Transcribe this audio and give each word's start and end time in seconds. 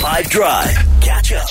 5 0.00 0.30
Drive. 0.30 0.74
Catch 1.02 1.32
up. 1.32 1.46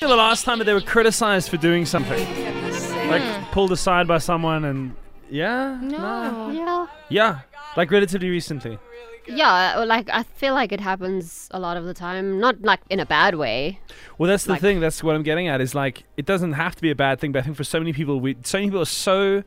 The 0.00 0.06
last 0.08 0.44
time 0.44 0.58
that 0.58 0.64
they 0.66 0.72
were 0.72 0.80
criticized 0.80 1.48
for 1.48 1.56
doing 1.56 1.84
something, 1.84 2.24
hmm. 2.24 3.10
like 3.10 3.50
pulled 3.50 3.72
aside 3.72 4.06
by 4.06 4.18
someone, 4.18 4.64
and 4.64 4.94
yeah, 5.30 5.76
no, 5.82 6.50
Yeah. 6.50 6.86
yeah, 7.08 7.40
like 7.76 7.90
relatively 7.90 8.30
recently. 8.30 8.78
Yeah, 9.26 9.80
or 9.80 9.86
like 9.86 10.08
I 10.12 10.22
feel 10.22 10.54
like 10.54 10.70
it 10.70 10.80
happens 10.80 11.48
a 11.50 11.58
lot 11.58 11.76
of 11.76 11.84
the 11.86 11.94
time, 11.94 12.38
not 12.38 12.60
like 12.60 12.80
in 12.88 13.00
a 13.00 13.06
bad 13.06 13.34
way. 13.34 13.80
Well, 14.16 14.28
that's 14.28 14.44
the 14.44 14.52
Like- 14.52 14.60
thing. 14.60 14.78
That's 14.78 15.02
what 15.02 15.16
I'm 15.16 15.24
getting 15.24 15.48
at. 15.48 15.60
Is 15.60 15.74
like 15.74 16.04
it 16.16 16.24
doesn't 16.26 16.52
have 16.52 16.76
to 16.76 16.82
be 16.82 16.92
a 16.92 16.94
bad 16.94 17.18
thing, 17.18 17.32
but 17.32 17.40
I 17.40 17.42
think 17.42 17.56
for 17.56 17.64
so 17.64 17.80
many 17.80 17.92
people, 17.92 18.20
we 18.20 18.36
so 18.44 18.58
many 18.58 18.68
people 18.68 18.82
are 18.82 18.84
so 18.84 19.42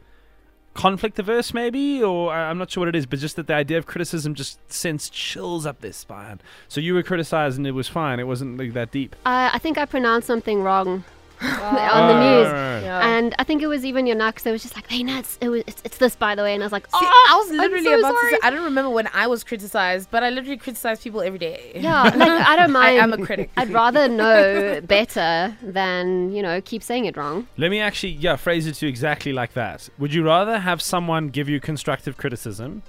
conflict 0.73 1.19
averse, 1.19 1.53
maybe, 1.53 2.01
or 2.01 2.33
I'm 2.33 2.57
not 2.57 2.71
sure 2.71 2.81
what 2.81 2.89
it 2.89 2.95
is, 2.95 3.05
but 3.05 3.19
just 3.19 3.35
that 3.35 3.47
the 3.47 3.53
idea 3.53 3.77
of 3.77 3.85
criticism 3.85 4.33
just 4.35 4.59
sends 4.71 5.09
chills 5.09 5.65
up 5.65 5.81
their 5.81 5.93
spine. 5.93 6.39
So 6.67 6.79
you 6.81 6.93
were 6.93 7.03
criticized 7.03 7.57
and 7.57 7.67
it 7.67 7.71
was 7.71 7.87
fine. 7.87 8.19
It 8.19 8.27
wasn't 8.27 8.57
like 8.57 8.73
that 8.73 8.91
deep. 8.91 9.15
I 9.25 9.51
I 9.53 9.59
think 9.59 9.77
I 9.77 9.85
pronounced 9.85 10.27
something 10.27 10.61
wrong 10.63 11.03
on 11.41 12.07
the 12.07 12.19
news. 12.19 12.47
right, 12.47 12.53
right, 12.53 12.73
right. 12.75 12.83
Yeah. 12.83 13.17
And 13.17 13.35
I 13.39 13.43
think 13.43 13.61
it 13.61 13.67
was 13.67 13.85
even 13.85 14.05
your 14.05 14.15
nuts. 14.15 14.45
It 14.45 14.51
was 14.51 14.61
just 14.61 14.75
like, 14.75 14.89
hey, 14.89 15.03
nuts. 15.03 15.37
It 15.41 15.49
was, 15.49 15.63
it's, 15.67 15.81
it's 15.85 15.97
this, 15.97 16.15
by 16.15 16.35
the 16.35 16.41
way. 16.41 16.53
And 16.53 16.63
I 16.63 16.65
was 16.65 16.71
like, 16.71 16.87
oh, 16.93 16.99
See, 16.99 17.05
I 17.05 17.37
was 17.37 17.51
I'm 17.51 17.57
literally 17.57 17.83
so 17.85 17.99
about 17.99 18.11
to 18.11 18.29
say, 18.31 18.37
I 18.43 18.49
don't 18.49 18.63
remember 18.63 18.89
when 18.89 19.09
I 19.13 19.27
was 19.27 19.43
criticized, 19.43 20.09
but 20.11 20.23
I 20.23 20.29
literally 20.29 20.57
criticize 20.57 21.01
people 21.01 21.21
every 21.21 21.39
day. 21.39 21.73
Yeah, 21.75 22.03
like 22.03 22.15
I 22.15 22.55
don't 22.55 22.71
mind. 22.71 22.79
I 22.79 22.99
mind. 22.99 23.13
am 23.13 23.21
a 23.21 23.25
critic. 23.25 23.51
I'd 23.57 23.69
rather 23.69 24.07
know 24.07 24.81
better 24.81 25.57
than 25.61 26.31
you 26.31 26.41
know 26.41 26.61
keep 26.61 26.83
saying 26.83 27.05
it 27.05 27.17
wrong. 27.17 27.47
Let 27.57 27.71
me 27.71 27.79
actually, 27.79 28.13
yeah, 28.13 28.35
phrase 28.35 28.65
it 28.67 28.75
to 28.75 28.85
you 28.85 28.89
exactly 28.89 29.33
like 29.33 29.53
that. 29.53 29.89
Would 29.97 30.13
you 30.13 30.23
rather 30.23 30.59
have 30.59 30.81
someone 30.81 31.29
give 31.29 31.49
you 31.49 31.59
constructive 31.59 32.17
criticism 32.17 32.83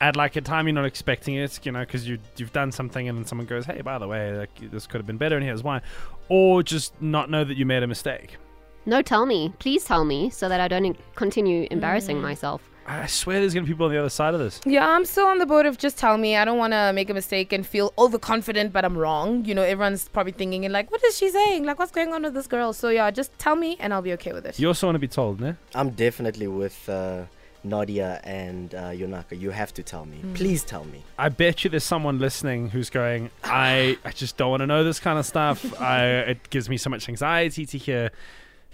at 0.00 0.16
like 0.16 0.36
a 0.36 0.40
time 0.40 0.66
you're 0.66 0.74
not 0.74 0.84
expecting 0.84 1.34
it, 1.34 1.64
you 1.64 1.72
know, 1.72 1.80
because 1.80 2.08
you 2.08 2.18
you've 2.36 2.52
done 2.52 2.72
something 2.72 3.08
and 3.08 3.16
then 3.16 3.24
someone 3.24 3.46
goes, 3.46 3.64
"Hey, 3.64 3.80
by 3.80 3.98
the 3.98 4.08
way, 4.08 4.36
like, 4.36 4.70
this 4.70 4.86
could 4.86 4.98
have 4.98 5.06
been 5.06 5.16
better, 5.16 5.36
and 5.36 5.44
here's 5.44 5.62
why," 5.62 5.80
or 6.28 6.62
just 6.62 7.00
not 7.00 7.30
know 7.30 7.44
that 7.44 7.56
you 7.56 7.66
made 7.66 7.82
a 7.82 7.86
mistake? 7.86 8.36
No, 8.84 9.02
tell 9.02 9.26
me, 9.26 9.52
please 9.58 9.84
tell 9.84 10.04
me, 10.04 10.30
so 10.30 10.48
that 10.48 10.60
I 10.60 10.68
don't 10.68 10.96
continue 11.16 11.66
embarrassing 11.70 12.20
myself. 12.20 12.62
I 12.88 13.06
swear, 13.06 13.40
there's 13.40 13.52
gonna 13.52 13.66
be 13.66 13.72
people 13.72 13.86
on 13.86 13.92
the 13.92 13.98
other 13.98 14.08
side 14.08 14.32
of 14.32 14.38
this. 14.38 14.60
Yeah, 14.64 14.88
I'm 14.88 15.04
still 15.04 15.26
on 15.26 15.38
the 15.38 15.46
boat 15.46 15.66
of 15.66 15.76
just 15.76 15.98
tell 15.98 16.16
me. 16.18 16.36
I 16.36 16.44
don't 16.44 16.58
want 16.58 16.72
to 16.72 16.92
make 16.92 17.10
a 17.10 17.14
mistake 17.14 17.52
and 17.52 17.66
feel 17.66 17.92
overconfident, 17.98 18.72
but 18.72 18.84
I'm 18.84 18.96
wrong. 18.96 19.44
You 19.44 19.56
know, 19.56 19.62
everyone's 19.62 20.08
probably 20.08 20.32
thinking, 20.32 20.64
and 20.64 20.72
like, 20.72 20.90
what 20.92 21.02
is 21.02 21.18
she 21.18 21.30
saying? 21.30 21.64
Like, 21.64 21.80
what's 21.80 21.90
going 21.90 22.12
on 22.12 22.22
with 22.22 22.34
this 22.34 22.46
girl? 22.46 22.72
So, 22.72 22.90
yeah, 22.90 23.10
just 23.10 23.36
tell 23.38 23.56
me 23.56 23.76
and 23.80 23.92
I'll 23.92 24.02
be 24.02 24.12
okay 24.12 24.32
with 24.32 24.46
it. 24.46 24.60
You 24.60 24.68
also 24.68 24.86
want 24.86 24.94
to 24.94 25.00
be 25.00 25.08
told, 25.08 25.40
ne? 25.40 25.56
I'm 25.74 25.90
definitely 25.90 26.46
with 26.46 26.88
uh, 26.88 27.24
Nadia 27.68 28.20
and 28.24 28.74
uh, 28.74 28.90
Yonaka. 28.90 29.38
You 29.38 29.50
have 29.50 29.72
to 29.74 29.82
tell 29.82 30.04
me. 30.04 30.20
Please 30.34 30.64
tell 30.64 30.84
me. 30.84 31.02
I 31.18 31.28
bet 31.28 31.64
you 31.64 31.70
there's 31.70 31.84
someone 31.84 32.18
listening 32.18 32.70
who's 32.70 32.90
going, 32.90 33.30
I, 33.44 33.98
I 34.04 34.10
just 34.10 34.36
don't 34.36 34.50
want 34.50 34.60
to 34.60 34.66
know 34.66 34.84
this 34.84 35.00
kind 35.00 35.18
of 35.18 35.26
stuff. 35.26 35.80
I, 35.80 36.04
it 36.04 36.50
gives 36.50 36.68
me 36.68 36.76
so 36.76 36.90
much 36.90 37.08
anxiety 37.08 37.66
to 37.66 37.78
hear 37.78 38.10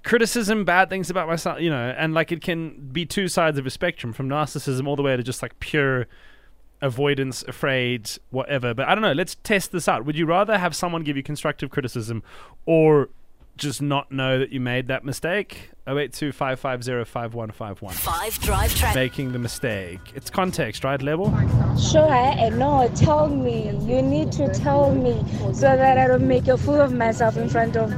criticism, 0.04 0.64
bad 0.64 0.88
things 0.88 1.10
about 1.10 1.28
myself, 1.28 1.60
you 1.60 1.70
know, 1.70 1.94
and 1.96 2.14
like 2.14 2.32
it 2.32 2.42
can 2.42 2.88
be 2.92 3.06
two 3.06 3.28
sides 3.28 3.58
of 3.58 3.66
a 3.66 3.70
spectrum 3.70 4.12
from 4.12 4.28
narcissism 4.28 4.86
all 4.86 4.96
the 4.96 5.02
way 5.02 5.16
to 5.16 5.22
just 5.22 5.42
like 5.42 5.58
pure 5.60 6.06
avoidance, 6.80 7.44
afraid, 7.44 8.10
whatever. 8.30 8.74
But 8.74 8.88
I 8.88 8.94
don't 8.94 9.02
know. 9.02 9.12
Let's 9.12 9.36
test 9.44 9.72
this 9.72 9.88
out. 9.88 10.04
Would 10.04 10.16
you 10.16 10.26
rather 10.26 10.58
have 10.58 10.74
someone 10.74 11.04
give 11.04 11.16
you 11.16 11.22
constructive 11.22 11.70
criticism 11.70 12.22
or 12.66 13.08
just 13.56 13.82
not 13.82 14.10
know 14.10 14.38
that 14.38 14.50
you 14.50 14.60
made 14.60 14.88
that 14.88 15.04
mistake? 15.04 15.70
082 15.86 16.32
5151. 16.32 17.94
Five 17.94 18.38
Drive 18.40 18.74
Traffic. 18.74 18.94
Making 18.94 19.32
the 19.32 19.38
mistake. 19.38 20.00
It's 20.14 20.30
context, 20.30 20.84
right? 20.84 21.00
Level? 21.02 21.26
Sure, 21.76 22.08
I 22.08 22.48
know. 22.50 22.90
Tell 22.94 23.28
me. 23.28 23.70
You 23.80 24.00
need 24.00 24.30
to 24.32 24.52
tell 24.52 24.94
me 24.94 25.24
so 25.52 25.76
that 25.76 25.98
I 25.98 26.06
don't 26.06 26.28
make 26.28 26.46
a 26.48 26.56
fool 26.56 26.80
of 26.80 26.92
myself 26.92 27.36
in 27.36 27.48
front 27.48 27.76
of 27.76 27.92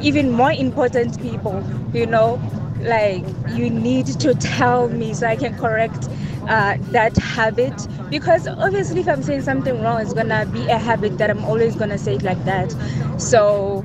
even 0.00 0.30
more 0.30 0.52
important 0.52 1.20
people. 1.20 1.62
You 1.92 2.06
know, 2.06 2.40
like 2.80 3.24
you 3.50 3.68
need 3.70 4.06
to 4.06 4.34
tell 4.34 4.88
me 4.88 5.12
so 5.14 5.26
I 5.26 5.36
can 5.36 5.56
correct 5.58 6.08
uh, 6.48 6.76
that 6.92 7.16
habit. 7.16 7.88
Because 8.10 8.46
obviously, 8.46 9.00
if 9.00 9.08
I'm 9.08 9.22
saying 9.22 9.42
something 9.42 9.82
wrong, 9.82 10.00
it's 10.00 10.12
gonna 10.14 10.46
be 10.46 10.66
a 10.68 10.78
habit 10.78 11.18
that 11.18 11.30
I'm 11.30 11.44
always 11.44 11.74
gonna 11.74 11.98
say 11.98 12.14
it 12.14 12.22
like 12.22 12.42
that. 12.44 12.70
So 13.18 13.84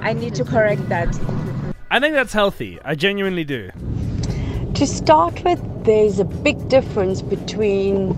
I 0.00 0.12
need 0.12 0.34
to 0.36 0.44
correct 0.44 0.88
that. 0.88 1.08
I 1.90 2.00
think 2.00 2.14
that's 2.14 2.32
healthy. 2.32 2.78
I 2.84 2.94
genuinely 2.94 3.44
do. 3.44 3.70
To 4.74 4.86
start 4.86 5.44
with, 5.44 5.60
there's 5.84 6.18
a 6.18 6.24
big 6.24 6.68
difference 6.68 7.20
between 7.20 8.16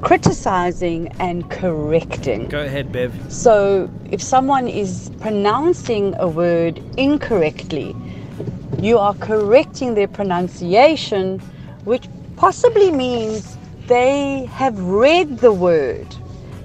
criticizing 0.00 1.08
and 1.20 1.48
correcting. 1.50 2.48
Go 2.48 2.64
ahead, 2.64 2.90
Bev. 2.92 3.12
So, 3.32 3.90
if 4.10 4.22
someone 4.22 4.66
is 4.66 5.10
pronouncing 5.20 6.14
a 6.18 6.26
word 6.26 6.82
incorrectly, 6.96 7.94
you 8.80 8.98
are 8.98 9.14
correcting 9.14 9.94
their 9.94 10.08
pronunciation, 10.08 11.38
which 11.84 12.08
possibly 12.36 12.90
means 12.90 13.56
they 13.86 14.46
have 14.46 14.78
read 14.80 15.38
the 15.38 15.52
word 15.52 16.16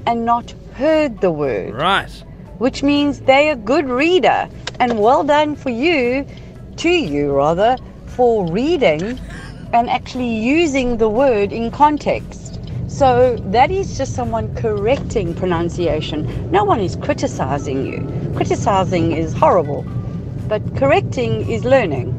and 0.05 0.25
not 0.25 0.53
heard 0.73 1.19
the 1.21 1.31
word 1.31 1.73
Right. 1.73 2.23
Which 2.57 2.83
means 2.83 3.21
they're 3.21 3.53
a 3.53 3.55
good 3.55 3.87
reader. 3.87 4.49
And 4.79 4.99
well 4.99 5.23
done 5.23 5.55
for 5.55 5.69
you, 5.69 6.25
to 6.77 6.89
you 6.89 7.33
rather, 7.33 7.77
for 8.05 8.49
reading 8.51 9.19
and 9.73 9.89
actually 9.89 10.33
using 10.33 10.97
the 10.97 11.09
word 11.09 11.51
in 11.51 11.71
context. 11.71 12.59
So 12.87 13.35
that 13.47 13.69
is 13.69 13.97
just 13.97 14.13
someone 14.15 14.55
correcting 14.55 15.35
pronunciation. 15.35 16.49
No 16.51 16.63
one 16.63 16.79
is 16.79 16.95
criticizing 16.95 17.85
you. 17.85 18.33
Criticizing 18.35 19.11
is 19.11 19.33
horrible, 19.33 19.83
but 20.47 20.61
correcting 20.77 21.49
is 21.49 21.63
learning. 21.63 22.13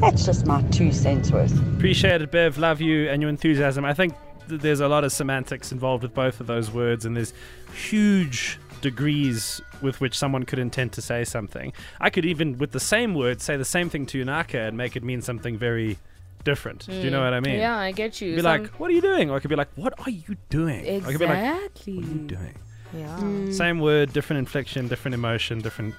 That's 0.00 0.24
just 0.24 0.46
my 0.46 0.62
two 0.70 0.92
cents 0.92 1.30
worth. 1.30 1.52
Appreciate 1.76 2.22
it, 2.22 2.30
Bev. 2.30 2.56
Love 2.56 2.80
you 2.80 3.10
and 3.10 3.20
your 3.20 3.28
enthusiasm. 3.28 3.84
I 3.84 3.92
think 3.92 4.14
there's 4.46 4.80
a 4.80 4.88
lot 4.88 5.04
of 5.04 5.12
semantics 5.12 5.72
involved 5.72 6.02
with 6.02 6.14
both 6.14 6.40
of 6.40 6.46
those 6.46 6.70
words, 6.70 7.04
and 7.04 7.16
there's 7.16 7.34
huge 7.74 8.58
degrees 8.80 9.60
with 9.82 10.00
which 10.00 10.16
someone 10.16 10.44
could 10.44 10.58
intend 10.58 10.92
to 10.92 11.02
say 11.02 11.24
something. 11.24 11.72
I 12.00 12.10
could 12.10 12.24
even, 12.24 12.58
with 12.58 12.72
the 12.72 12.80
same 12.80 13.14
word, 13.14 13.40
say 13.40 13.56
the 13.56 13.64
same 13.64 13.88
thing 13.90 14.06
to 14.06 14.24
Yunaka 14.24 14.68
and 14.68 14.76
make 14.76 14.96
it 14.96 15.04
mean 15.04 15.22
something 15.22 15.56
very 15.56 15.98
different. 16.44 16.86
Do 16.86 16.94
you 16.94 17.10
know 17.10 17.18
hmm. 17.18 17.24
what 17.24 17.34
I 17.34 17.40
mean? 17.40 17.58
Yeah, 17.58 17.76
I 17.76 17.92
get 17.92 18.20
you. 18.20 18.36
Be 18.36 18.42
Some- 18.42 18.62
like, 18.62 18.70
what 18.80 18.90
are 18.90 18.94
you 18.94 19.00
doing? 19.00 19.30
Or 19.30 19.36
I 19.36 19.40
could 19.40 19.50
be 19.50 19.56
like, 19.56 19.70
what 19.76 19.94
are 20.06 20.10
you 20.10 20.36
doing? 20.48 20.86
Or 20.86 21.08
I 21.08 21.12
could 21.12 21.20
be 21.20 21.26
like, 21.26 21.38
exactly. 21.38 21.96
what 21.96 22.04
are 22.04 22.08
you 22.08 22.26
doing? 22.26 22.54
yeah. 22.96 23.16
Hmm. 23.18 23.52
Same 23.52 23.80
word, 23.80 24.12
different 24.12 24.38
inflection, 24.38 24.88
different 24.88 25.14
emotion, 25.14 25.60
different 25.60 25.94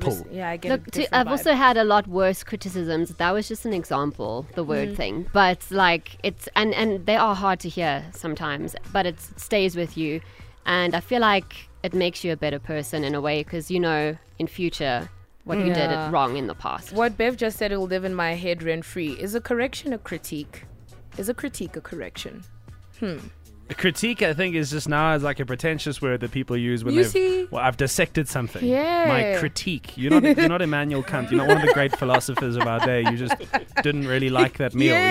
pull. 0.00 0.16
Mis- 0.16 0.24
Yeah, 0.30 0.50
I 0.50 0.56
get 0.56 0.70
Look, 0.70 0.88
a 0.88 0.90
to, 0.92 1.16
I've 1.16 1.26
vibe. 1.26 1.30
also 1.30 1.54
had 1.54 1.76
a 1.76 1.84
lot 1.84 2.06
worse 2.06 2.44
criticisms. 2.44 3.10
That 3.14 3.32
was 3.32 3.48
just 3.48 3.64
an 3.64 3.72
example, 3.72 4.46
the 4.54 4.64
word 4.64 4.90
hmm. 4.90 4.94
thing. 4.94 5.26
But 5.32 5.64
like 5.70 6.18
it's 6.22 6.48
and 6.56 6.74
and 6.74 7.06
they 7.06 7.16
are 7.16 7.34
hard 7.34 7.60
to 7.60 7.68
hear 7.68 8.04
sometimes, 8.12 8.76
but 8.92 9.06
it 9.06 9.20
stays 9.36 9.76
with 9.76 9.96
you, 9.96 10.20
and 10.66 10.94
I 10.94 11.00
feel 11.00 11.20
like 11.20 11.67
it 11.82 11.94
makes 11.94 12.24
you 12.24 12.32
a 12.32 12.36
better 12.36 12.58
person 12.58 13.04
in 13.04 13.14
a 13.14 13.20
way 13.20 13.42
because 13.42 13.70
you 13.70 13.80
know 13.80 14.16
in 14.38 14.46
future 14.46 15.08
what 15.44 15.58
you 15.58 15.64
did 15.66 15.76
Yeah. 15.76 16.08
it 16.08 16.10
wrong 16.10 16.36
in 16.36 16.46
the 16.46 16.54
past. 16.54 16.92
What 16.92 17.16
Bev 17.16 17.36
just 17.36 17.56
said 17.58 17.70
will 17.72 17.86
live 17.86 18.04
in 18.04 18.14
my 18.14 18.34
head 18.34 18.62
rent 18.62 18.84
free. 18.84 19.12
Is 19.12 19.34
a 19.34 19.40
correction 19.40 19.92
a 19.92 19.98
critique? 19.98 20.64
Is 21.16 21.28
a 21.28 21.34
critique 21.34 21.76
a 21.76 21.80
correction? 21.80 22.44
Hmm. 23.00 23.18
A 23.70 23.74
critique, 23.74 24.22
I 24.22 24.32
think, 24.32 24.54
is 24.54 24.70
just 24.70 24.88
now 24.88 25.12
as 25.12 25.22
like 25.22 25.40
a 25.40 25.46
pretentious 25.46 26.00
word 26.00 26.20
that 26.20 26.30
people 26.32 26.56
use 26.56 26.84
when 26.84 26.94
You 26.94 27.02
they've. 27.02 27.10
see? 27.12 27.46
Well, 27.50 27.62
I've 27.62 27.76
dissected 27.76 28.26
something. 28.26 28.64
Yeah. 28.64 29.04
My 29.08 29.38
critique. 29.38 29.92
You're 29.96 30.10
not. 30.20 30.36
You're 30.38 30.48
not 30.48 30.62
Immanuel 30.62 31.02
Kant. 31.02 31.30
You're 31.30 31.38
not 31.38 31.48
one 31.48 31.58
of 31.58 31.66
the 31.66 31.74
great 31.74 31.94
philosophers 31.98 32.56
of 32.56 32.66
our 32.66 32.80
day. 32.80 33.02
You 33.02 33.16
just 33.18 33.34
didn't 33.82 34.06
really 34.06 34.30
like 34.30 34.56
that 34.58 34.74
meal. 34.74 34.94
Yeah. 34.94 35.10